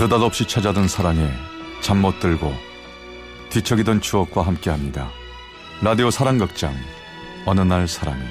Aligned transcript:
느닷없이 0.00 0.46
찾아든 0.46 0.88
사랑에 0.88 1.28
잠 1.82 1.98
못 2.00 2.20
들고 2.20 2.50
뒤척이던 3.50 4.00
추억과 4.00 4.40
함께합니다. 4.40 5.10
라디오 5.82 6.10
사랑극장 6.10 6.74
어느 7.44 7.60
날 7.60 7.86
사랑이 7.86 8.22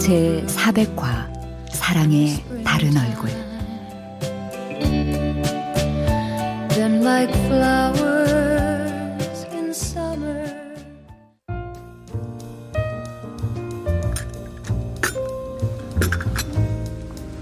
제 0.00 0.44
400화 0.48 1.70
사랑의 1.70 2.44
다른 2.64 2.90
얼굴 2.96 3.30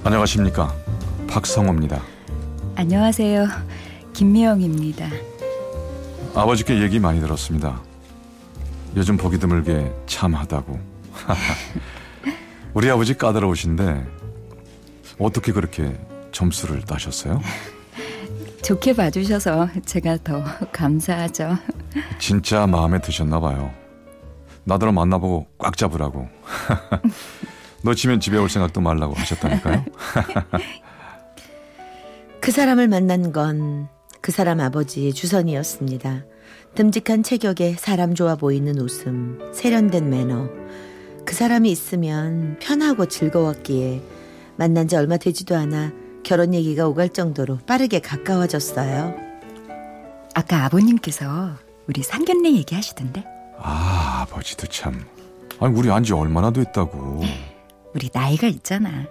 안녕하십니까 0.04 0.70
박성호입니다. 1.28 2.00
안녕하세요 2.76 3.46
김미영입니다. 4.12 5.08
아버지께 6.34 6.82
얘기 6.82 6.98
많이 7.00 7.20
들었습니다. 7.20 7.80
요즘 8.96 9.16
보기 9.16 9.38
드물게 9.38 9.92
참하다고. 10.06 10.78
우리 12.74 12.90
아버지 12.90 13.14
까다로우신데 13.16 14.06
어떻게 15.18 15.52
그렇게 15.52 15.98
점수를 16.32 16.82
따셨어요? 16.82 17.40
좋게 18.62 18.94
봐주셔서 18.94 19.68
제가 19.86 20.18
더 20.22 20.44
감사하죠. 20.70 21.56
진짜 22.18 22.66
마음에 22.66 23.00
드셨나 23.00 23.40
봐요. 23.40 23.72
나더러 24.64 24.92
만나보고 24.92 25.46
꽉 25.58 25.76
잡으라고. 25.78 26.28
놓치면 27.84 28.20
집에 28.20 28.38
올 28.38 28.48
생각도 28.48 28.80
말라고 28.80 29.14
하셨다니까요. 29.14 29.84
그 32.40 32.50
사람을 32.50 32.88
만난 32.88 33.32
건 33.32 33.88
그 34.24 34.32
사람 34.32 34.58
아버지의 34.58 35.12
주선이었습니다. 35.12 36.24
듬직한 36.74 37.22
체격에 37.22 37.74
사람 37.78 38.14
좋아 38.14 38.36
보이는 38.36 38.80
웃음, 38.80 39.38
세련된 39.52 40.08
매너. 40.08 40.48
그 41.26 41.34
사람이 41.34 41.70
있으면 41.70 42.56
편하고 42.58 43.04
즐거웠기에 43.04 44.00
만난 44.56 44.88
지 44.88 44.96
얼마 44.96 45.18
되지도 45.18 45.54
않아 45.56 45.92
결혼 46.22 46.54
얘기가 46.54 46.88
오갈 46.88 47.10
정도로 47.10 47.58
빠르게 47.66 47.98
가까워졌어요. 47.98 49.14
아까 50.34 50.64
아버님께서 50.64 51.50
우리 51.86 52.02
상견례 52.02 52.50
얘기하시던데. 52.54 53.26
아, 53.58 54.20
아버지도 54.22 54.66
참. 54.68 55.04
아니, 55.60 55.78
우리 55.78 55.90
안 55.90 56.02
지 56.02 56.14
얼마나 56.14 56.50
됐다고. 56.50 57.20
우리 57.94 58.10
나이가 58.12 58.46
있잖아. 58.48 59.06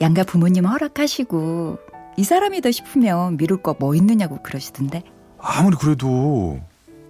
양가 0.00 0.24
부모님 0.24 0.66
허락하시고 0.66 1.78
이 2.16 2.24
사람이다 2.24 2.70
싶으면 2.72 3.36
미룰 3.36 3.62
거 3.62 3.74
뭐 3.78 3.94
있느냐고 3.94 4.42
그러시던데. 4.42 5.02
아무리 5.38 5.76
그래도 5.76 6.60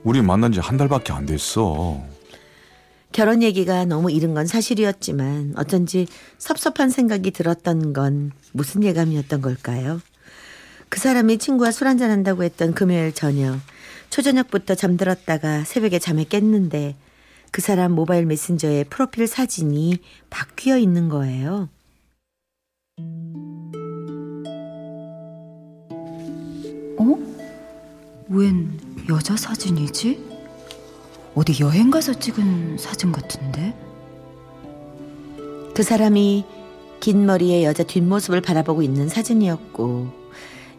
우리 0.04 0.22
만난 0.22 0.52
지 0.52 0.60
한 0.60 0.76
달밖에 0.76 1.12
안 1.12 1.26
됐어. 1.26 2.00
결혼 3.10 3.42
얘기가 3.42 3.84
너무 3.86 4.10
이른 4.12 4.34
건 4.34 4.46
사실이었지만 4.46 5.54
어쩐지 5.56 6.06
섭섭한 6.36 6.90
생각이 6.90 7.30
들었던 7.30 7.92
건 7.94 8.32
무슨 8.52 8.84
예감이었던 8.84 9.40
걸까요? 9.40 10.00
그 10.90 11.00
사람이 11.00 11.38
친구와 11.38 11.70
술 11.70 11.86
한잔 11.88 12.10
한다고 12.10 12.44
했던 12.44 12.74
금요일 12.74 13.12
저녁 13.12 13.58
초저녁부터 14.10 14.74
잠들었다가 14.74 15.64
새벽에 15.64 15.98
잠에 15.98 16.24
깼는데 16.24 16.96
그 17.50 17.60
사람 17.60 17.92
모바일 17.92 18.26
메신저에 18.26 18.84
프로필 18.84 19.26
사진이 19.26 19.98
바뀌어 20.30 20.78
있는 20.78 21.08
거예요. 21.08 21.68
어? 26.98 27.18
웬 28.28 28.78
여자 29.08 29.36
사진이지? 29.36 30.26
어디 31.34 31.62
여행 31.62 31.90
가서 31.90 32.14
찍은 32.14 32.78
사진 32.78 33.12
같은데? 33.12 33.74
그 35.74 35.82
사람이 35.82 36.44
긴 37.00 37.26
머리의 37.26 37.64
여자 37.64 37.84
뒷모습을 37.84 38.40
바라보고 38.40 38.82
있는 38.82 39.08
사진이었고 39.08 40.08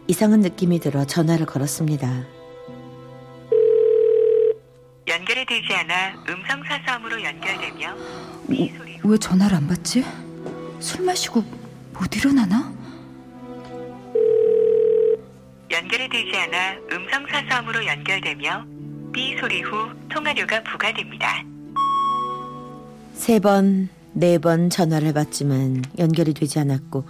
이상한 0.08 0.41
느낌이 0.41 0.79
들어 0.79 1.06
전화를 1.06 1.46
걸었습니다. 1.46 2.39
되지 5.50 5.74
않아 5.74 6.14
음성 6.30 6.64
사서함으로 6.64 7.24
연결되며 7.24 7.96
미 8.48 8.72
소리 8.78 9.00
왜 9.04 9.18
전화를 9.18 9.58
안 9.58 9.68
받지? 9.68 10.06
술 10.80 11.04
마시고 11.04 11.44
못 11.94 12.16
일어나나? 12.16 12.72
연결이 15.72 16.08
되지 16.08 16.38
않아 16.38 16.78
음성 16.92 17.26
사서함으로 17.28 17.84
연결되며 17.86 18.66
삐 19.12 19.38
소리 19.40 19.62
후 19.62 19.90
통화료가 20.09 20.62
부과됩니다. 20.64 21.44
세 23.16 23.40
번, 23.40 23.90
네 24.14 24.38
번 24.38 24.70
전화를 24.70 25.14
받지만 25.14 25.84
연결이 25.98 26.34
되지 26.36 26.59
않았고 26.59 27.06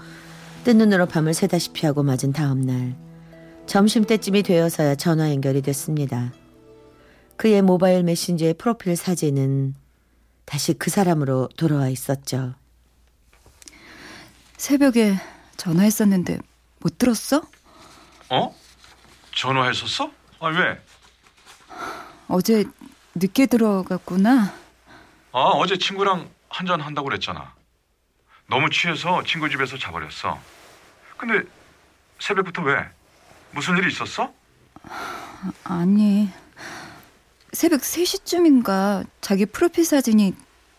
뜬 0.64 0.78
눈으로 0.78 1.06
밤을 1.08 1.34
새다시피 1.34 1.86
하고 1.86 2.04
맞은 2.04 2.32
다음 2.34 2.62
날 2.62 2.96
점심 3.66 4.06
때쯤이 4.06 4.44
되어서야 4.44 4.96
전화 4.96 5.30
연결이 5.30 5.62
됐습니다. 5.62 6.32
그의 7.40 7.62
모바일 7.62 8.04
메신저의 8.04 8.56
프로필 8.56 8.98
사진은 8.98 9.74
다시 10.44 10.74
그 10.74 10.90
사람으로 10.90 11.48
돌아와 11.56 11.88
있었죠. 11.88 12.54
새벽에 14.58 15.16
전화했었는데 15.56 16.40
못 16.80 16.98
들었어? 16.98 17.42
어? 18.30 18.56
전화했었어? 19.34 20.12
아 20.42 20.48
왜? 20.48 20.84
어제 22.28 22.66
늦게 23.16 23.46
들어갔구나. 23.46 24.54
아 25.32 25.40
어제 25.40 25.78
친구랑 25.78 26.30
한잔 26.50 26.82
한다고 26.82 27.08
그랬잖아. 27.08 27.54
너무 28.50 28.70
취해서 28.70 29.24
친구 29.24 29.50
집에서 29.50 29.78
자버렸어. 29.78 30.38
근데 31.16 31.50
새벽부터 32.20 32.64
왜? 32.64 32.86
무슨 33.52 33.78
일이 33.78 33.88
있었어? 33.94 34.34
아니 35.64 36.30
새벽 37.59 37.81
3시쯤인가 37.81 39.06
자기 39.20 39.46
프로필 39.46 39.84
사진이 39.84 40.34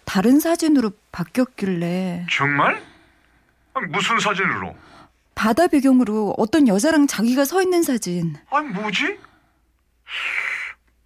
다른 0.06 0.41
사진으로 0.41 0.92
바뀌었길래 1.12 2.26
정말? 2.30 2.82
무슨 3.91 4.18
사진으로? 4.18 4.74
바다 5.34 5.66
배경으로 5.66 6.34
어떤 6.38 6.66
여자랑 6.66 7.06
자기가 7.06 7.44
서 7.44 7.60
있는 7.60 7.82
사진. 7.82 8.34
아니 8.50 8.69
뭐지? 8.69 9.19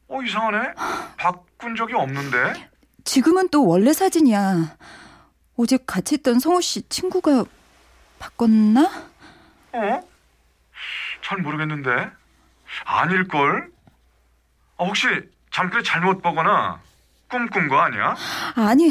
어 0.06 0.22
이상하네. 0.22 0.74
바꾼 1.16 1.74
적이 1.74 1.94
없는데. 1.94 2.70
지금은 3.02 3.48
또 3.48 3.66
원래 3.66 3.92
사진이야. 3.92 4.76
어제 5.56 5.76
같이 5.84 6.14
있던 6.14 6.38
성호 6.38 6.60
씨 6.60 6.88
친구가 6.88 7.46
바꿨나? 8.20 9.10
어? 9.72 10.08
잘 11.24 11.38
모르겠는데. 11.38 12.12
아닐걸? 12.84 13.72
아, 14.76 14.84
혹시 14.84 15.33
잠결에 15.54 15.84
잘못 15.84 16.20
보거나 16.20 16.82
꿈꾼 17.30 17.68
거 17.68 17.78
아니야? 17.78 18.16
아니, 18.56 18.90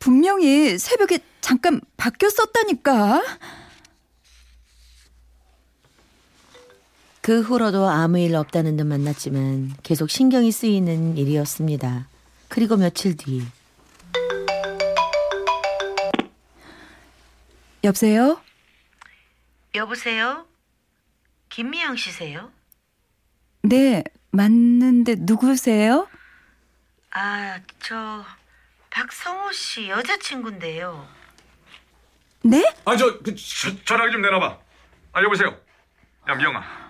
분명히 0.00 0.76
새벽에 0.76 1.20
잠깐 1.40 1.80
바뀌었었다니까. 1.96 3.22
그 7.22 7.42
후로도 7.42 7.86
아무 7.86 8.18
일 8.18 8.34
없다는 8.34 8.76
듯 8.76 8.84
만났지만 8.84 9.72
계속 9.84 10.10
신경이 10.10 10.50
쓰이는 10.50 11.16
일이었습니다. 11.16 12.08
그리고 12.48 12.76
며칠 12.76 13.16
뒤. 13.16 13.46
여보세요? 17.84 18.40
여보세요? 19.76 20.44
김미영 21.50 21.94
씨세요? 21.96 22.50
네, 23.62 24.02
맞는데 24.34 25.14
누구세요? 25.20 26.08
아, 27.12 27.58
저 27.80 28.24
박성호 28.90 29.52
씨 29.52 29.88
여자친구인데요. 29.88 31.06
네? 32.42 32.64
아, 32.84 32.96
저, 32.96 33.18
그, 33.20 33.34
저 33.36 33.84
전화기 33.84 34.10
좀 34.12 34.22
내놔봐. 34.22 34.58
아, 35.12 35.22
여보세요. 35.22 35.56
야, 36.28 36.34
미영아. 36.34 36.84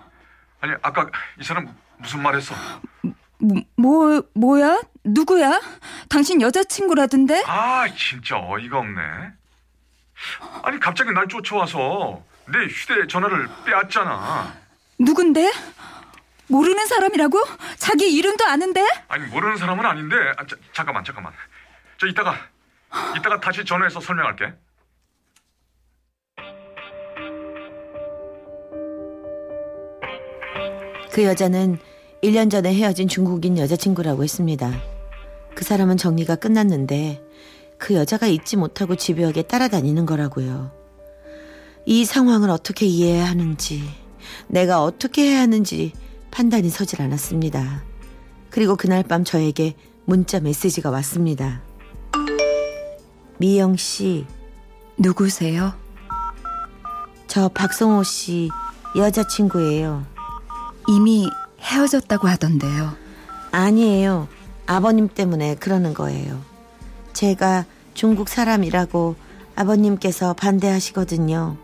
아니 0.60 0.72
아까 0.80 1.10
이 1.38 1.44
사람 1.44 1.76
무슨 1.98 2.22
말 2.22 2.34
했어? 2.36 2.54
뭐, 3.38 3.60
뭐 3.76 4.22
뭐야? 4.32 4.80
누구야? 5.04 5.60
당신 6.08 6.40
여자친구라던데? 6.40 7.44
아 7.46 7.86
진짜 7.94 8.38
어이가 8.38 8.78
없네. 8.78 9.00
아니 10.62 10.80
갑자기 10.80 11.12
날 11.12 11.28
쫓아와서 11.28 12.24
내 12.46 12.64
휴대 12.66 13.06
전화를 13.06 13.46
빼앗잖아. 13.66 14.54
누군데? 14.98 15.52
모르는 16.48 16.86
사람이라고? 16.86 17.38
자기 17.78 18.12
이름도 18.14 18.44
아는데? 18.44 18.84
아니 19.08 19.24
모르는 19.26 19.56
사람은 19.56 19.84
아닌데 19.84 20.16
아, 20.36 20.46
자, 20.46 20.56
잠깐만 20.72 21.04
잠깐만 21.04 21.32
저 21.98 22.06
이따가 22.06 22.36
이따가 23.16 23.40
다시 23.40 23.64
전화해서 23.64 24.00
설명할게 24.00 24.52
그 31.12 31.22
여자는 31.24 31.78
1년 32.22 32.50
전에 32.50 32.74
헤어진 32.74 33.06
중국인 33.06 33.56
여자친구라고 33.58 34.24
했습니다. 34.24 34.72
그 35.54 35.62
사람은 35.64 35.96
정리가 35.96 36.36
끝났는데 36.36 37.22
그 37.78 37.94
여자가 37.94 38.26
잊지 38.26 38.56
못하고 38.56 38.96
집요하게 38.96 39.42
따라다니는 39.42 40.06
거라고요. 40.06 40.72
이 41.86 42.04
상황을 42.04 42.50
어떻게 42.50 42.86
이해해야 42.86 43.26
하는지, 43.26 43.82
내가 44.48 44.82
어떻게 44.82 45.22
해야 45.30 45.42
하는지 45.42 45.92
판단이 46.34 46.68
서질 46.68 47.00
않았습니다. 47.00 47.84
그리고 48.50 48.74
그날 48.74 49.04
밤 49.04 49.22
저에게 49.22 49.76
문자 50.04 50.40
메시지가 50.40 50.90
왔습니다. 50.90 51.62
미영 53.38 53.76
씨, 53.76 54.26
누구세요? 54.98 55.74
저 57.28 57.48
박성호 57.48 58.02
씨 58.02 58.50
여자친구예요. 58.96 60.04
이미 60.88 61.30
헤어졌다고 61.60 62.26
하던데요. 62.26 62.96
아니에요. 63.52 64.26
아버님 64.66 65.06
때문에 65.06 65.54
그러는 65.54 65.94
거예요. 65.94 66.40
제가 67.12 67.64
중국 67.94 68.28
사람이라고 68.28 69.14
아버님께서 69.54 70.32
반대하시거든요. 70.34 71.56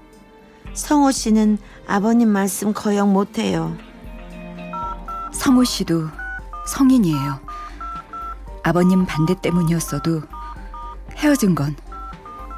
성호 0.75 1.11
씨는 1.11 1.59
아버님 1.89 2.29
말씀 2.29 2.73
거역 2.73 3.09
못해요. 3.11 3.77
성호 5.41 5.65
씨도 5.65 6.07
성인이에요. 6.67 7.41
아버님 8.63 9.07
반대 9.07 9.35
때문이었어도 9.35 10.21
헤어진 11.17 11.55
건 11.55 11.75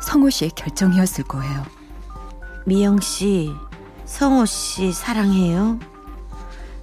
성호 0.03 0.31
씨의 0.31 0.51
결정이었을 0.57 1.23
거예요. 1.23 1.65
미영 2.67 2.99
씨, 2.99 3.55
성호 4.05 4.47
씨 4.47 4.93
사랑해요? 4.93 5.79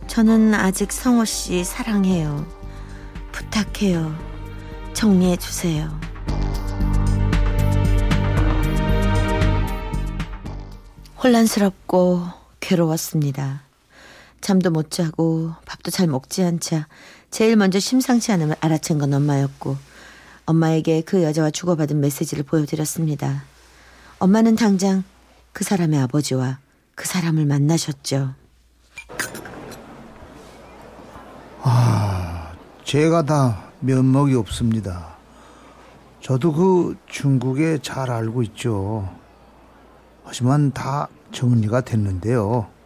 저는 0.07 0.53
아직 0.53 0.93
성호 0.93 1.25
씨 1.25 1.65
사랑해요. 1.65 2.47
부탁해요. 3.33 4.15
정리해 4.93 5.35
주세요. 5.35 5.89
혼란스럽고 11.21 12.23
괴로웠습니다. 12.61 13.68
잠도 14.49 14.71
못 14.71 14.89
자고 14.89 15.53
밥도 15.67 15.91
잘 15.91 16.07
먹지 16.07 16.41
않자 16.41 16.87
제일 17.29 17.55
먼저 17.55 17.79
심상치 17.79 18.31
않음을 18.31 18.55
알아챈 18.55 18.99
건 18.99 19.13
엄마였고 19.13 19.77
엄마에게 20.47 21.01
그 21.01 21.21
여자와 21.21 21.51
주고받은 21.51 21.99
메시지를 21.99 22.43
보여드렸습니다. 22.45 23.43
엄마는 24.17 24.55
당장 24.55 25.03
그 25.53 25.63
사람의 25.63 25.99
아버지와 25.99 26.57
그 26.95 27.05
사람을 27.05 27.45
만나셨죠. 27.45 28.33
제가 32.83 33.25
다 33.25 33.69
면목이 33.81 34.33
없습니다. 34.33 35.15
저도 36.21 36.53
그 36.53 36.97
중국에 37.05 37.77
잘 37.83 38.09
알고 38.09 38.41
있죠. 38.41 39.07
하지만 40.23 40.71
다 40.71 41.07
정리가 41.31 41.81
됐는데요. 41.81 42.78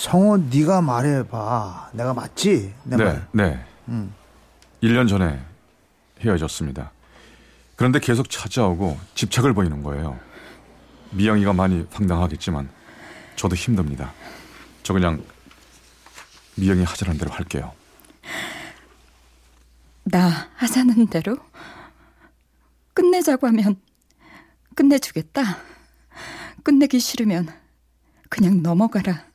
성호 0.00 0.38
네가 0.50 0.80
말해봐. 0.80 1.90
내가 1.92 2.14
맞지? 2.14 2.74
내 2.84 2.96
네, 2.96 3.04
말. 3.04 3.28
네. 3.32 3.64
음. 3.88 4.14
1년 4.82 5.06
전에 5.06 5.38
헤어졌습니다. 6.20 6.90
그런데 7.76 8.00
계속 8.00 8.30
찾아오고 8.30 8.98
집착을 9.14 9.52
보이는 9.52 9.82
거예요. 9.82 10.18
미영이가 11.10 11.52
많이 11.52 11.86
황당하겠지만 11.92 12.70
저도 13.36 13.54
힘듭니다. 13.54 14.10
저 14.82 14.94
그냥 14.94 15.22
미영이 16.56 16.82
하자는 16.82 17.18
대로 17.18 17.30
할게요. 17.32 17.70
나 20.04 20.48
하자는 20.54 21.08
대로 21.08 21.36
끝내자고 22.94 23.46
하면 23.48 23.76
끝내주겠다. 24.74 25.58
끝내기 26.62 26.98
싫으면 27.00 27.48
그냥 28.30 28.62
넘어가라. 28.62 29.29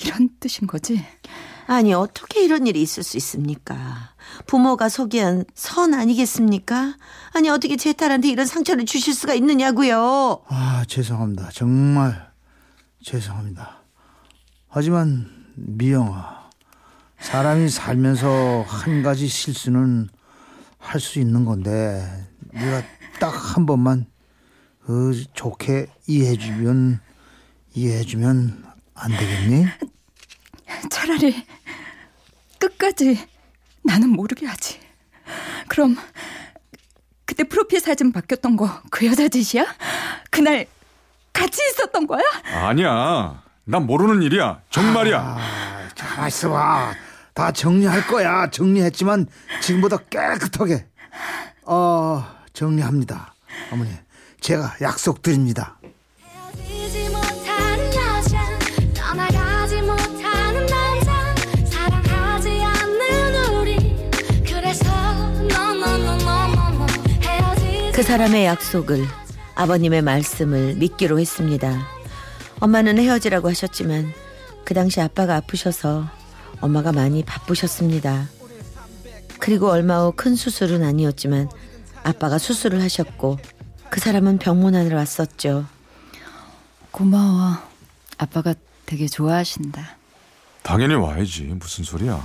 이런 0.00 0.28
뜻인 0.40 0.66
거지. 0.66 1.04
아니 1.66 1.92
어떻게 1.92 2.42
이런 2.44 2.66
일이 2.66 2.80
있을 2.80 3.02
수 3.02 3.16
있습니까? 3.18 4.14
부모가 4.46 4.88
소개한 4.88 5.44
선 5.54 5.92
아니겠습니까? 5.92 6.96
아니 7.34 7.50
어떻게 7.50 7.76
제 7.76 7.92
딸한테 7.92 8.28
이런 8.30 8.46
상처를 8.46 8.86
주실 8.86 9.12
수가 9.14 9.34
있느냐고요? 9.34 10.42
아, 10.48 10.84
죄송합니다. 10.88 11.50
정말 11.52 12.30
죄송합니다. 13.02 13.82
하지만 14.68 15.28
미영아, 15.56 16.48
사람이 17.20 17.68
살면서 17.68 18.64
한 18.66 19.02
가지 19.02 19.26
실수는 19.28 20.08
할 20.78 21.00
수 21.00 21.18
있는 21.18 21.44
건데 21.44 22.26
네가 22.52 22.82
딱 23.20 23.28
한 23.56 23.66
번만 23.66 24.06
그 24.86 25.22
좋게 25.34 25.88
이해해 26.06 26.36
주면 26.38 27.00
이해해 27.74 28.04
주면 28.04 28.64
안 28.98 29.10
되겠니? 29.16 29.66
차라리 30.90 31.46
끝까지 32.58 33.26
나는 33.84 34.10
모르게 34.10 34.46
하지. 34.46 34.80
그럼 35.68 35.96
그때 37.26 37.44
프로필 37.44 37.80
사진 37.80 38.12
바뀌었던 38.12 38.56
거 38.56 38.82
그 38.90 39.06
여자 39.06 39.28
짓이야? 39.28 39.66
그날 40.30 40.66
같이 41.32 41.60
있었던 41.70 42.06
거야? 42.06 42.22
아니야. 42.44 43.42
난 43.64 43.86
모르는 43.86 44.22
일이야. 44.22 44.60
정말이야. 44.70 45.18
아, 45.20 45.88
가만 45.96 46.28
있어봐. 46.28 46.94
다 47.34 47.52
정리할 47.52 48.06
거야. 48.06 48.50
정리했지만 48.50 49.26
지금보다 49.60 49.98
깨끗하게. 50.10 50.86
어, 51.64 52.24
정리합니다. 52.54 53.34
어머니, 53.70 53.90
제가 54.40 54.74
약속드립니다. 54.80 55.77
그 67.98 68.04
사람의 68.04 68.44
약속을 68.44 69.04
아버님의 69.56 70.02
말씀을 70.02 70.76
믿기로 70.76 71.18
했습니다. 71.18 71.84
엄마는 72.60 72.96
헤어지라고 72.96 73.48
하셨지만 73.48 74.12
그 74.64 74.72
당시 74.72 75.00
아빠가 75.00 75.34
아프셔서 75.34 76.08
엄마가 76.60 76.92
많이 76.92 77.24
바쁘셨습니다. 77.24 78.28
그리고 79.40 79.68
얼마 79.68 80.04
후 80.04 80.12
큰 80.12 80.36
수술은 80.36 80.84
아니었지만 80.84 81.50
아빠가 82.04 82.38
수술을 82.38 82.80
하셨고 82.82 83.40
그 83.90 83.98
사람은 83.98 84.38
병문안으로 84.38 84.96
왔었죠. 84.96 85.66
고마워. 86.92 87.56
아빠가 88.16 88.54
되게 88.86 89.08
좋아하신다. 89.08 89.96
당연히 90.62 90.94
와야지. 90.94 91.42
무슨 91.58 91.82
소리야. 91.82 92.22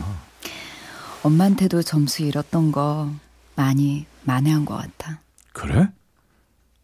엄마한테도 1.23 1.81
점수 1.81 2.21
잃었던 2.21 2.71
거 2.71 3.09
많이 3.55 4.05
만회한 4.21 4.65
것 4.65 4.75
같아. 4.77 5.22
그래? 5.53 5.87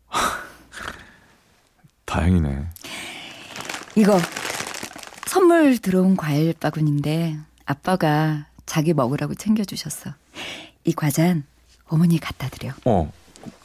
다행이네. 2.05 2.67
이거 3.95 4.19
선물 5.27 5.77
들어온 5.79 6.15
과일 6.15 6.53
바구니인데 6.53 7.38
아빠가 7.65 8.45
자기 8.65 8.93
먹으라고 8.93 9.35
챙겨주셨어. 9.35 10.11
이 10.85 10.93
과자는 10.93 11.43
어머니 11.88 12.19
갖다 12.19 12.49
드려. 12.49 12.71
어, 12.85 13.11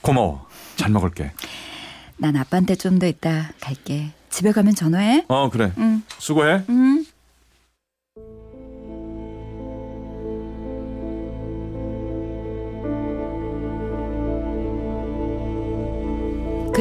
고마워. 0.03 0.47
잘 0.77 0.91
먹을게. 0.91 1.33
난 2.17 2.37
아빠한테 2.37 2.75
좀 2.75 2.99
더 2.99 3.07
있다 3.07 3.53
갈게. 3.61 4.13
집에 4.31 4.53
가면 4.53 4.75
전화해. 4.75 5.25
어, 5.29 5.49
그래. 5.51 5.73
응. 5.79 6.03
수고해. 6.19 6.65
응. 6.69 6.94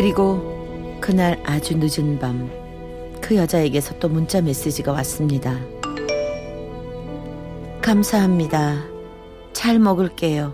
그리고 0.03 0.99
그날 0.99 1.41
아주 1.45 1.77
늦은 1.77 2.19
밤 2.19 2.63
그 3.23 3.37
여자에게서 3.37 3.99
또 3.99 4.09
문자 4.09 4.41
메시지가 4.41 4.91
왔습니다. 4.91 5.57
감사합니다. 7.81 8.83
잘 9.53 9.79
먹을게요. 9.79 10.53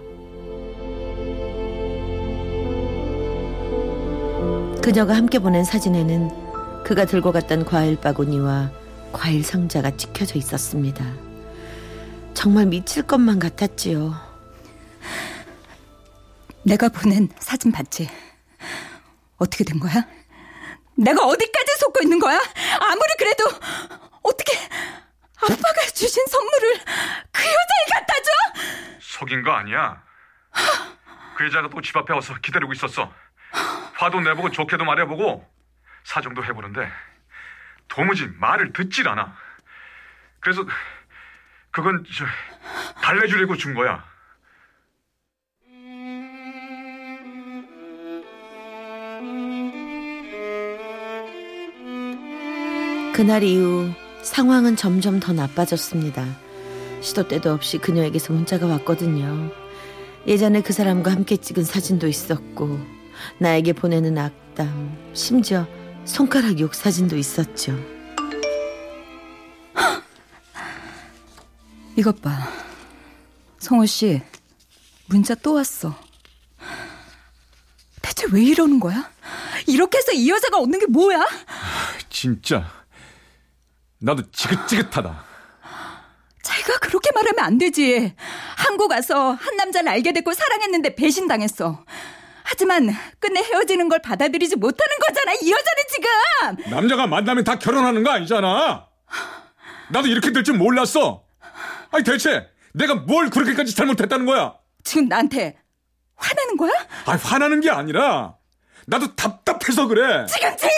그녀가 4.83 5.15
함께 5.15 5.39
보낸 5.39 5.63
사진에는 5.63 6.83
그가 6.83 7.05
들고 7.05 7.31
갔던 7.31 7.65
과일 7.65 7.99
바구니와 7.99 8.69
과일 9.11 9.43
상자가 9.43 9.89
찍혀져 9.97 10.37
있었습니다. 10.37 11.03
정말 12.35 12.67
미칠 12.67 13.01
것만 13.01 13.39
같았지요. 13.39 14.13
내가 16.61 16.89
보낸 16.89 17.29
사진 17.39 17.71
봤지? 17.71 18.07
어떻게 19.39 19.63
된 19.63 19.79
거야? 19.79 19.93
내가 20.97 21.23
어디까지 21.25 21.77
속고 21.79 22.01
있는 22.01 22.19
거야? 22.19 22.37
아무리 22.81 23.09
그래도 23.17 23.45
어떻게 24.21 24.57
아빠가 25.37 25.81
주신 25.93 26.25
선물을 26.27 26.73
그 27.31 27.41
여자에 27.41 27.85
갖다 27.93 28.13
줘? 28.13 28.99
속인 29.01 29.43
거 29.43 29.51
아니야. 29.51 30.03
그 31.37 31.45
여자가 31.45 31.69
또 31.69 31.81
집 31.81 31.95
앞에 31.95 32.13
와서 32.13 32.33
기다리고 32.41 32.73
있었어. 32.73 33.13
화도 33.95 34.19
내보고 34.21 34.51
좋게도 34.51 34.83
말해보고 34.83 35.49
사정도 36.03 36.43
해보는데 36.43 36.91
도무지 37.87 38.27
말을 38.35 38.73
듣질 38.73 39.07
않아. 39.07 39.35
그래서 40.41 40.65
그건 41.71 42.03
저 42.13 42.25
달래주려고 43.01 43.55
준 43.55 43.73
거야. 43.73 44.03
그날 53.19 53.43
이후 53.43 53.91
상황은 54.21 54.77
점점 54.77 55.19
더 55.19 55.33
나빠졌습니다. 55.33 56.25
시도 57.01 57.27
때도 57.27 57.51
없이 57.51 57.77
그녀에게서 57.77 58.31
문자가 58.31 58.65
왔거든요. 58.65 59.51
예전에 60.25 60.61
그 60.61 60.71
사람과 60.71 61.11
함께 61.11 61.35
찍은 61.35 61.65
사진도 61.65 62.07
있었고 62.07 62.79
나에게 63.37 63.73
보내는 63.73 64.17
악담, 64.17 65.11
심지어 65.13 65.67
손가락 66.05 66.61
욕 66.61 66.73
사진도 66.73 67.17
있었죠. 67.17 67.77
이것 71.97 72.21
봐. 72.21 72.31
성호 73.57 73.85
씨, 73.85 74.21
문자 75.07 75.35
또 75.35 75.55
왔어. 75.55 75.93
대체 78.01 78.27
왜 78.31 78.43
이러는 78.43 78.79
거야? 78.79 79.11
이렇게 79.67 79.97
해서 79.97 80.13
이 80.13 80.29
여자가 80.29 80.59
얻는 80.59 80.79
게 80.79 80.85
뭐야? 80.85 81.27
진짜 82.09 82.78
나도 84.01 84.23
지긋지긋하다. 84.31 85.25
자기가 86.41 86.77
그렇게 86.79 87.09
말하면 87.13 87.43
안 87.45 87.57
되지. 87.57 88.15
한국 88.57 88.91
와서 88.91 89.31
한 89.33 89.55
남자를 89.57 89.89
알게 89.89 90.13
됐고 90.13 90.33
사랑했는데 90.33 90.95
배신당했어. 90.95 91.83
하지만 92.43 92.89
끝내 93.19 93.41
헤어지는 93.41 93.89
걸 93.89 94.01
받아들이지 94.01 94.55
못하는 94.55 94.95
거잖아. 95.05 95.33
이 95.33 95.51
여자는 95.51 95.83
지금. 95.91 96.71
남자가 96.71 97.07
만나면 97.07 97.43
다 97.43 97.59
결혼하는 97.59 98.03
거 98.03 98.09
아니잖아. 98.11 98.87
나도 99.91 100.07
이렇게 100.07 100.31
될 100.31 100.43
줄 100.43 100.57
몰랐어. 100.57 101.23
아니 101.91 102.03
대체 102.03 102.47
내가 102.73 102.95
뭘 102.95 103.29
그렇게까지 103.29 103.75
잘못했다는 103.75 104.25
거야? 104.25 104.55
지금 104.83 105.07
나한테 105.07 105.57
화내는 106.15 106.57
거야? 106.57 106.71
아 107.05 107.15
화나는 107.15 107.61
게 107.61 107.69
아니라 107.69 108.35
나도 108.87 109.15
답답해서 109.15 109.87
그래. 109.87 110.25
지금 110.27 110.55
제일 110.57 110.71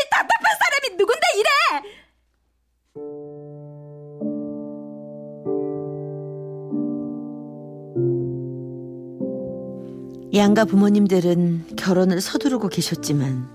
양가 10.33 10.63
부모님들은 10.63 11.75
결혼을 11.75 12.21
서두르고 12.21 12.69
계셨지만 12.69 13.49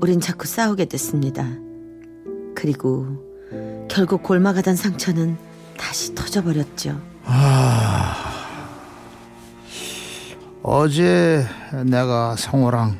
우린 0.00 0.20
자꾸 0.20 0.48
싸우게 0.48 0.86
됐습니다. 0.86 1.46
그리고 2.56 3.06
결국 3.88 4.24
골마가던 4.24 4.74
상처는 4.74 5.36
다시 5.78 6.12
터져버렸죠. 6.16 7.00
어제 10.64 11.46
내가 11.84 12.34
성호랑 12.34 12.96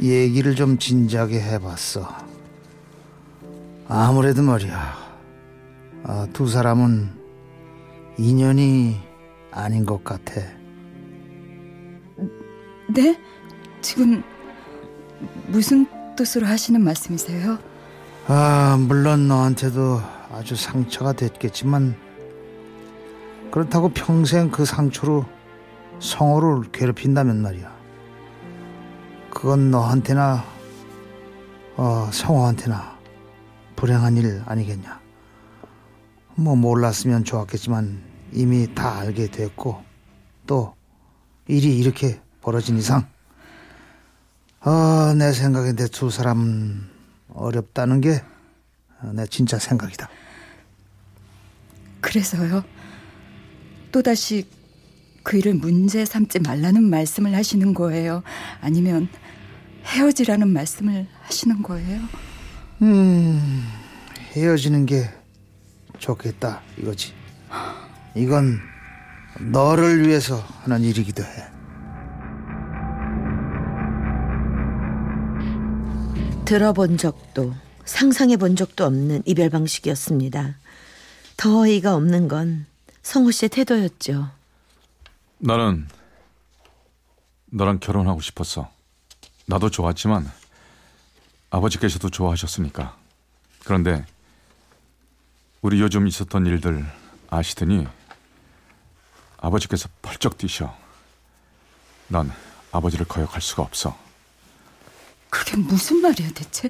얘기를 0.00 0.56
좀 0.56 0.78
진지하게 0.78 1.40
해봤어. 1.40 2.08
아무래도 3.86 4.42
말이야. 4.42 5.02
아, 6.02 6.26
두 6.32 6.48
사람은 6.48 7.10
인연이 8.18 8.96
아닌 9.52 9.86
것 9.86 10.02
같아. 10.02 10.40
네? 12.88 13.18
지금 13.80 14.22
무슨 15.48 15.86
뜻으로 16.16 16.46
하시는 16.46 16.80
말씀이세요? 16.82 17.58
아, 18.26 18.76
물론 18.78 19.28
너한테도 19.28 20.00
아주 20.32 20.56
상처가 20.56 21.12
됐겠지만 21.12 21.96
그렇다고 23.50 23.90
평생 23.90 24.50
그 24.50 24.64
상처로 24.64 25.26
성호를 26.00 26.70
괴롭힌다면 26.72 27.42
말이야. 27.42 27.70
그건 29.30 29.70
너한테나 29.70 30.44
어, 31.76 32.08
성호한테나 32.12 32.98
불행한 33.76 34.16
일 34.16 34.42
아니겠냐. 34.46 35.00
뭐 36.36 36.56
몰랐으면 36.56 37.24
좋았겠지만 37.24 38.02
이미 38.32 38.74
다 38.74 39.00
알게 39.00 39.26
됐고 39.26 39.82
또 40.46 40.74
일이 41.46 41.78
이렇게 41.78 42.21
벌어진 42.42 42.76
이상 42.78 43.06
아, 44.60 45.14
내 45.18 45.32
생각에 45.32 45.72
내 45.72 45.86
두 45.88 46.10
사람은 46.10 46.88
어렵다는 47.28 48.00
게 48.00 48.22
내 49.14 49.26
진짜 49.26 49.58
생각이다. 49.58 50.08
그래서요? 52.00 52.62
또다시 53.90 54.46
그 55.24 55.38
일을 55.38 55.54
문제 55.54 56.04
삼지 56.04 56.38
말라는 56.38 56.84
말씀을 56.84 57.34
하시는 57.34 57.74
거예요? 57.74 58.22
아니면 58.60 59.08
헤어지라는 59.84 60.48
말씀을 60.48 61.08
하시는 61.22 61.62
거예요? 61.64 62.00
음, 62.82 63.64
헤어지는 64.36 64.86
게 64.86 65.10
좋겠다 65.98 66.62
이거지. 66.78 67.12
이건 68.14 68.60
너를 69.40 70.06
위해서 70.06 70.36
하는 70.62 70.80
일이기도 70.82 71.24
해. 71.24 71.28
들어본 76.52 76.98
적도 76.98 77.54
상상해 77.86 78.36
본 78.36 78.56
적도 78.56 78.84
없는 78.84 79.22
이별 79.24 79.48
방식이었습니다. 79.48 80.54
더 81.38 81.60
어이가 81.60 81.94
없는 81.94 82.28
건 82.28 82.66
성호 83.00 83.30
씨의 83.30 83.48
태도였죠. 83.48 84.28
나는 85.38 85.88
너랑 87.46 87.80
결혼하고 87.80 88.20
싶었어. 88.20 88.70
나도 89.46 89.70
좋았지만 89.70 90.30
아버지께서도 91.48 92.10
좋아하셨으니까. 92.10 92.98
그런데 93.64 94.04
우리 95.62 95.80
요즘 95.80 96.06
있었던 96.06 96.44
일들 96.44 96.84
아시더니 97.30 97.86
아버지께서 99.38 99.88
펄쩍 100.02 100.36
뛰셔. 100.36 100.76
난 102.08 102.30
아버지를 102.72 103.06
거역할 103.06 103.40
수가 103.40 103.62
없어. 103.62 103.96
그게 105.32 105.56
무슨 105.56 106.02
말이야 106.02 106.28
대체? 106.34 106.68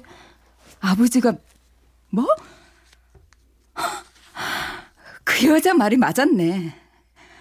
아버지가 0.79 1.33
뭐? 2.09 2.25
그 5.25 5.47
여자 5.47 5.73
말이 5.73 5.97
맞았네. 5.97 6.73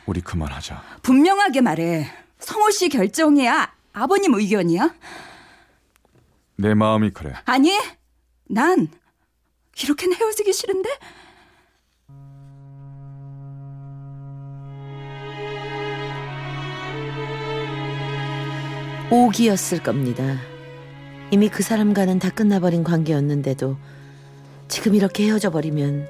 우리 0.07 0.21
그만하자. 0.21 0.83
분명하게 1.02 1.61
말해. 1.61 2.11
성호 2.41 2.73
씨 2.73 2.88
결정이야? 2.88 3.73
아버님 3.93 4.35
의견이야? 4.35 4.93
내 6.57 6.75
마음이 6.75 7.11
그래. 7.11 7.35
아니, 7.45 7.71
난 8.49 8.88
이렇게는 9.81 10.17
헤어지기 10.17 10.52
싫은데? 10.52 10.91
오기였을 19.11 19.85
겁니다. 19.85 20.51
이미 21.32 21.48
그 21.48 21.62
사람과는 21.62 22.18
다 22.18 22.28
끝나버린 22.28 22.84
관계였는데도 22.84 23.78
지금 24.68 24.94
이렇게 24.94 25.24
헤어져 25.24 25.50
버리면 25.50 26.06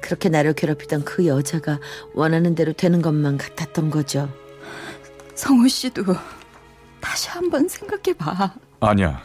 그렇게 0.00 0.28
나를 0.28 0.52
괴롭히던 0.52 1.04
그 1.04 1.26
여자가 1.26 1.80
원하는 2.14 2.54
대로 2.54 2.72
되는 2.72 3.02
것만 3.02 3.36
같았던 3.36 3.90
거죠. 3.90 4.32
성호 5.34 5.66
씨도 5.66 6.04
다시 7.00 7.30
한번 7.30 7.66
생각해 7.66 8.16
봐. 8.16 8.54
아니야. 8.78 9.20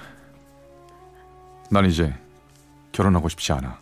난 1.69 1.85
이제 1.85 2.11
결혼하고 2.91 3.29
싶지 3.29 3.53
않아. 3.53 3.79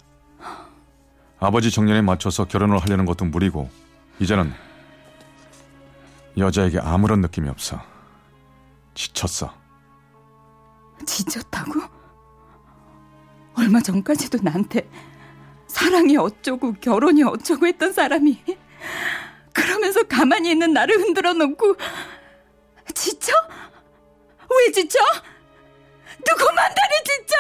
아버지 1.40 1.72
정년에 1.72 2.02
맞춰서 2.02 2.44
결혼을 2.44 2.78
하려는 2.80 3.06
것도 3.06 3.24
무리고 3.24 3.70
이제는 4.20 4.52
여자에게 6.38 6.80
아무런 6.80 7.22
느낌이 7.22 7.48
없어. 7.48 7.82
지쳤어. 8.96 9.67
지쳤다고? 11.08 11.82
얼마 13.56 13.82
전까지도 13.82 14.40
나한테 14.44 14.88
사랑이 15.68 16.16
어쩌고 16.18 16.74
결혼이 16.74 17.24
어쩌고 17.24 17.66
했던 17.66 17.92
사람이 17.92 18.44
그러면서 19.52 20.04
가만히 20.04 20.52
있는 20.52 20.74
나를 20.74 20.96
흔들어 21.00 21.34
놓고 21.34 21.76
지쳐? 22.94 23.34
왜 24.50 24.72
지쳐? 24.72 25.00
누구 26.26 26.46
만나를 26.54 27.04
지쳐? 27.06 27.36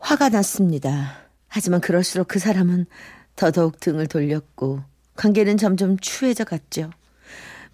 화가 0.00 0.28
났습니다. 0.30 1.28
하지만 1.48 1.80
그럴수록 1.80 2.28
그 2.28 2.38
사람은 2.38 2.86
더더욱 3.36 3.78
등을 3.80 4.08
돌렸고 4.08 4.82
관계는 5.14 5.56
점점 5.56 5.98
추해져 5.98 6.44
갔죠. 6.44 6.90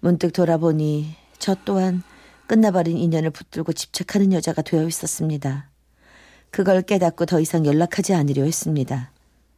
문득 0.01 0.33
돌아보니 0.33 1.15
저 1.37 1.55
또한 1.65 2.03
끝나버린 2.47 2.97
인연을 2.97 3.29
붙들고 3.31 3.73
집착하는 3.73 4.33
여자가 4.33 4.61
되어 4.61 4.87
있었습니다. 4.87 5.69
그걸 6.51 6.81
깨닫고 6.81 7.25
더 7.25 7.39
이상 7.39 7.65
연락하지 7.65 8.13
않으려 8.13 8.43
했습니다. 8.43 9.11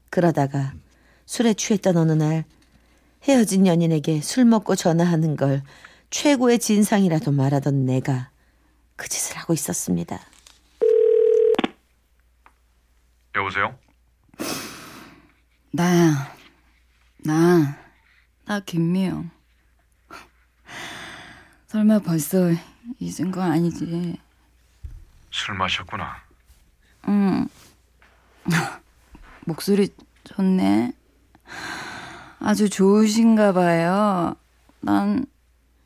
그러다가 0.10 0.74
술에 1.26 1.54
취했던 1.54 1.96
어느 1.96 2.12
날 2.12 2.44
헤어진 3.24 3.66
연인에게 3.66 4.22
술 4.22 4.46
먹고 4.46 4.76
전화하는 4.76 5.38
걸 5.38 5.64
최고의 6.10 6.60
진상이라도 6.60 7.32
말하던 7.32 7.86
내가 7.86 8.32
그 8.98 9.08
짓을 9.08 9.38
하고 9.38 9.54
있었습니다. 9.54 10.20
여보세요? 13.36 13.78
나야. 15.72 16.36
나. 17.20 17.78
나 18.46 18.60
김미영. 18.60 19.41
설마 21.72 22.00
벌써 22.00 22.52
잊은 23.00 23.32
거 23.32 23.42
아니지? 23.42 24.20
술 25.30 25.56
마셨구나. 25.56 26.22
응. 27.08 27.48
목소리 29.48 29.88
좋네. 30.26 30.92
아주 32.42 32.70
좋으신가 32.70 33.54
봐요. 33.54 34.36
난 34.82 35.26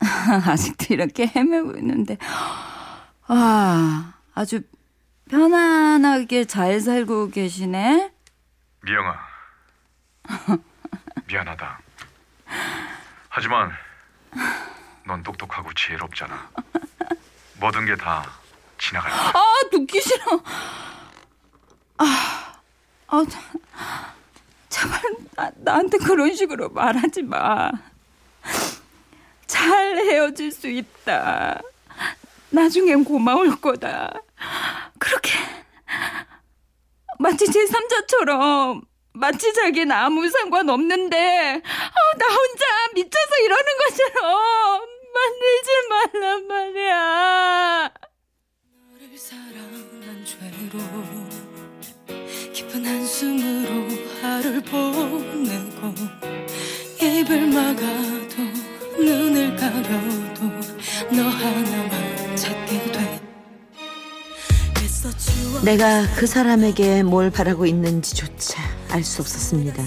아직도 0.00 0.92
이렇게 0.92 1.28
헤매고 1.28 1.76
있는데, 1.76 2.18
아, 3.28 4.14
아주 4.34 4.62
편안하게 5.30 6.46
잘 6.46 6.80
살고 6.80 7.30
계시네? 7.30 8.12
미영아. 8.82 9.14
미안하다. 11.28 11.78
하지만 13.28 13.70
넌 15.06 15.22
똑똑하고 15.22 15.72
지혜롭잖아. 15.74 16.50
모든 17.60 17.86
게 17.86 17.96
다 17.96 18.30
지나갈 18.78 19.10
거야. 19.10 19.30
아, 19.34 19.42
듣기 19.70 20.00
싫어. 20.00 20.42
아, 21.98 22.58
아, 23.06 23.24
제발 24.68 25.00
나, 25.36 25.50
나한테 25.56 25.98
그런 25.98 26.34
식으로 26.34 26.68
말하지 26.70 27.22
마. 27.22 27.70
잘 29.46 29.96
헤어질 29.96 30.52
수 30.52 30.68
있다. 30.68 31.60
나중엔 32.50 33.04
고마울 33.04 33.60
거다. 33.60 34.12
그렇게 34.98 35.30
마치 37.18 37.50
제 37.50 37.64
3자처럼 37.64 38.82
마치 39.14 39.52
자기는 39.54 39.90
아무 39.92 40.28
상관없는데 40.28 41.16
어, 41.64 42.18
나 42.18 42.26
혼자 42.26 42.64
미쳐서 42.94 43.36
이러는 43.44 43.64
것처럼 43.88 44.86
만들지 45.16 45.70
말란 45.88 46.46
말이야. 46.46 47.90
너를 48.70 49.18
사랑한 49.18 50.24
죄로 50.24 50.74
깊은 52.52 52.84
한숨으로 52.84 53.88
하루를 54.20 54.60
보내고 54.62 55.94
입을 57.00 57.46
막아도 57.48 58.36
눈을 58.98 59.56
가려도 59.56 60.40
너 61.14 61.22
하나만 61.28 62.36
찾게 62.36 62.92
돼 62.92 63.20
내가 65.64 66.06
그 66.16 66.26
사람에게 66.26 67.02
뭘 67.02 67.30
바라고 67.30 67.64
있는지조차 67.66 68.62
알 68.90 69.02
수 69.02 69.22
없었습니다. 69.22 69.82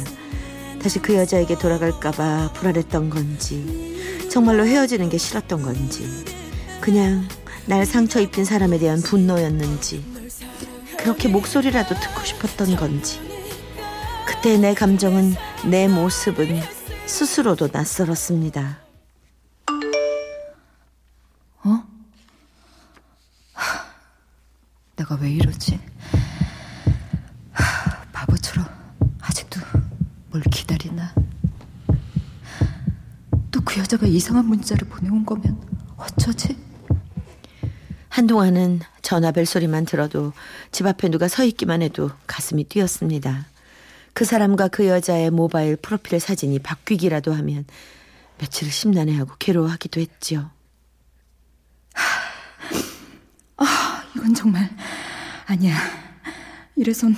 다시 0.81 0.99
그 0.99 1.13
여자에게 1.15 1.57
돌아갈까봐 1.57 2.53
불안했던 2.53 3.09
건지, 3.09 3.98
정말로 4.29 4.65
헤어지는 4.65 5.09
게 5.09 5.17
싫었던 5.17 5.61
건지, 5.61 6.25
그냥 6.81 7.27
날 7.65 7.85
상처 7.85 8.19
입힌 8.19 8.45
사람에 8.45 8.77
대한 8.79 9.01
분노였는지, 9.01 10.03
그렇게 10.97 11.27
목소리라도 11.27 11.95
듣고 11.95 12.23
싶었던 12.23 12.75
건지, 12.75 13.19
그때 14.25 14.57
내 14.57 14.73
감정은, 14.73 15.35
내 15.69 15.87
모습은 15.87 16.61
스스로도 17.05 17.69
낯설었습니다. 17.71 18.89
내가 24.99 25.15
왜 25.15 25.31
이러지? 25.31 25.79
하, 27.53 28.03
바보처럼 28.11 28.67
아직도 29.21 29.61
뭘 30.29 30.43
기다리나? 30.51 31.13
또그 33.69 33.79
여자가 33.79 34.07
이상한 34.07 34.45
문자를 34.45 34.87
보내온 34.87 35.25
거면 35.25 35.61
어쩌지? 35.97 36.57
한동안은 38.09 38.79
전화벨 39.03 39.45
소리만 39.45 39.85
들어도 39.85 40.33
집 40.71 40.87
앞에 40.87 41.09
누가 41.09 41.27
서 41.27 41.43
있기만 41.43 41.83
해도 41.83 42.09
가슴이 42.25 42.63
뛰었습니다. 42.63 43.45
그 44.13 44.25
사람과 44.25 44.67
그 44.67 44.87
여자의 44.87 45.29
모바일 45.29 45.75
프로필 45.75 46.19
사진이 46.19 46.59
바뀌기라도 46.59 47.31
하면 47.33 47.65
며칠을 48.39 48.71
심란해하고 48.71 49.35
괴로워하기도 49.37 50.01
했지요. 50.01 50.49
이건 54.15 54.33
정말 54.33 54.69
아니야. 55.45 55.77
이래선 56.75 57.15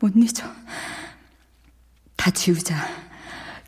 못 0.00 0.12
잊어. 0.16 0.50
다 2.16 2.30
지우자. 2.30 3.04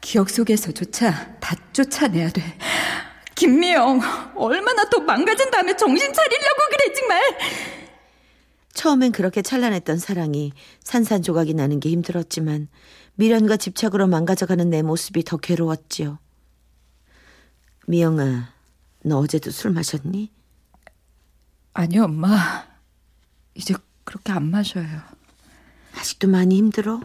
기억 0.01 0.31
속에서조차 0.31 1.37
다 1.41 1.56
쫓아내야 1.77 2.31
돼. 2.31 2.43
김미영, 3.35 4.01
얼마나 4.35 4.89
더 4.89 5.01
망가진 5.01 5.51
다음에 5.51 5.77
정신 5.77 6.11
차리려고 6.11 6.57
그래, 6.71 6.95
정말! 6.95 7.23
처음엔 8.73 9.13
그렇게 9.13 9.43
찬란했던 9.43 9.99
사랑이 9.99 10.53
산산조각이 10.83 11.53
나는 11.53 11.79
게 11.81 11.91
힘들었지만 11.91 12.69
미련과 13.17 13.59
집착으로 13.59 14.07
망가져가는 14.07 14.69
내 14.71 14.81
모습이 14.81 15.25
더 15.25 15.37
괴로웠지요. 15.37 16.19
미영아, 17.87 18.53
너 19.05 19.19
어제도 19.19 19.51
술 19.51 19.71
마셨니? 19.73 20.31
아니요, 21.75 22.05
엄마. 22.05 22.67
이제 23.55 23.75
그렇게 24.05 24.33
안 24.33 24.51
마셔요. 24.51 25.03
아직도 25.95 26.29
많이 26.29 26.57
힘들어? 26.57 27.01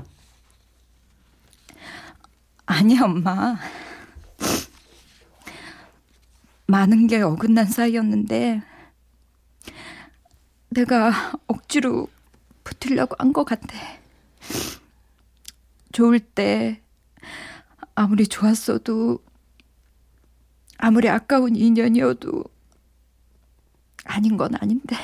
아니야, 2.65 3.03
엄마. 3.03 3.57
많은 6.71 7.07
게 7.07 7.21
어긋난 7.21 7.65
사이였는데, 7.65 8.61
내가 10.69 11.33
억지로 11.47 12.07
붙으려고 12.63 13.15
한 13.19 13.33
것 13.33 13.43
같아. 13.43 13.67
좋을 15.91 16.19
때, 16.21 16.81
아무리 17.93 18.25
좋았어도, 18.25 19.21
아무리 20.77 21.09
아까운 21.09 21.57
인연이어도, 21.57 22.45
아닌 24.05 24.37
건 24.37 24.55
아닌데. 24.55 24.95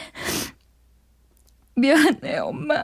미안해, 1.75 2.37
엄마. 2.37 2.81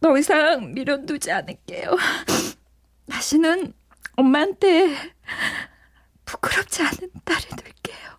더 0.00 0.18
이상 0.18 0.74
미련 0.74 1.06
두지 1.06 1.30
않을게요. 1.30 1.96
다시는 3.08 3.72
엄마한테 4.16 4.96
부끄럽지 6.26 6.82
않은 6.82 7.10
딸이 7.24 7.46
될게요. 7.56 8.18